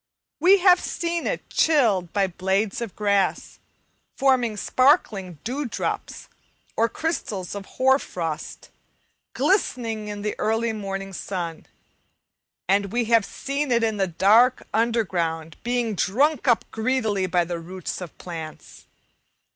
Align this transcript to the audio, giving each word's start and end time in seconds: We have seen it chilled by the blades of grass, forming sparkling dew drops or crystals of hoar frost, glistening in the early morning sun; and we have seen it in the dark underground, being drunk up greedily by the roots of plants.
We 0.39 0.57
have 0.57 0.79
seen 0.79 1.27
it 1.27 1.47
chilled 1.51 2.11
by 2.11 2.25
the 2.25 2.33
blades 2.33 2.81
of 2.81 2.95
grass, 2.95 3.59
forming 4.15 4.57
sparkling 4.57 5.37
dew 5.43 5.65
drops 5.67 6.27
or 6.75 6.89
crystals 6.89 7.53
of 7.53 7.67
hoar 7.77 7.99
frost, 7.99 8.71
glistening 9.35 10.07
in 10.07 10.23
the 10.23 10.33
early 10.39 10.73
morning 10.73 11.13
sun; 11.13 11.67
and 12.67 12.91
we 12.91 13.05
have 13.13 13.23
seen 13.25 13.71
it 13.71 13.83
in 13.83 13.97
the 13.97 14.07
dark 14.07 14.65
underground, 14.73 15.55
being 15.61 15.93
drunk 15.93 16.47
up 16.47 16.65
greedily 16.71 17.27
by 17.27 17.45
the 17.45 17.59
roots 17.59 18.01
of 18.01 18.17
plants. 18.17 18.87